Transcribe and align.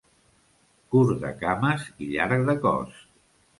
Curt 0.95 1.19
de 1.27 1.31
cames 1.43 1.87
i 2.07 2.11
llarg 2.17 2.51
de 2.51 2.59
cos. 2.67 3.07